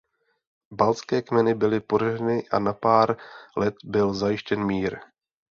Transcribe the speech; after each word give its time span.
Baltské 0.73 1.21
kmeny 1.21 1.53
byly 1.55 1.79
poraženy 1.79 2.49
a 2.49 2.59
na 2.59 2.73
pár 2.73 3.17
let 3.57 3.75
byl 3.83 4.13
zajištěn 4.13 4.65
mír. 4.65 4.99